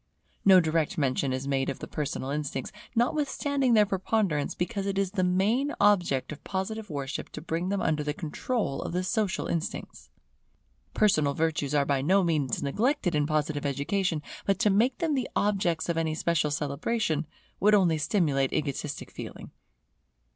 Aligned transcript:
No 0.43 0.59
direct 0.59 0.97
mention 0.97 1.31
is 1.31 1.47
made 1.47 1.69
of 1.69 1.77
the 1.77 1.87
personal 1.87 2.31
instincts, 2.31 2.71
notwithstanding 2.95 3.75
their 3.75 3.85
preponderance, 3.85 4.55
because 4.55 4.87
it 4.87 4.97
is 4.97 5.11
the 5.11 5.23
main 5.23 5.75
object 5.79 6.31
of 6.31 6.43
Positive 6.43 6.89
worship 6.89 7.29
to 7.33 7.39
bring 7.39 7.69
them 7.69 7.83
under 7.83 8.03
the 8.03 8.11
control 8.15 8.81
of 8.81 8.93
the 8.93 9.03
social 9.03 9.45
instincts. 9.45 10.09
Personal 10.95 11.35
virtues 11.35 11.75
are 11.75 11.85
by 11.85 12.01
no 12.01 12.23
means 12.23 12.63
neglected 12.63 13.13
in 13.13 13.27
Positive 13.27 13.63
education; 13.63 14.23
but 14.43 14.57
to 14.57 14.71
make 14.71 14.97
them 14.97 15.13
the 15.13 15.29
objects 15.35 15.87
of 15.87 15.97
any 15.99 16.15
special 16.15 16.49
celebration, 16.49 17.27
would 17.59 17.75
only 17.75 17.99
stimulate 17.99 18.51
egotistic 18.51 19.11
feeling. 19.11 19.51